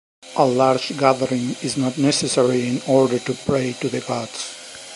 [0.35, 4.55] A large gathering is not necessary in order to pray to the gods.